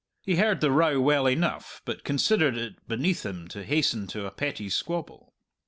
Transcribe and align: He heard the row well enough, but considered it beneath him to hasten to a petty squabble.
He 0.23 0.37
heard 0.37 0.61
the 0.61 0.71
row 0.71 0.99
well 0.99 1.27
enough, 1.29 1.83
but 1.85 2.03
considered 2.03 2.57
it 2.57 2.87
beneath 2.87 3.23
him 3.23 3.47
to 3.49 3.63
hasten 3.63 4.07
to 4.07 4.25
a 4.25 4.31
petty 4.31 4.67
squabble. 4.67 5.35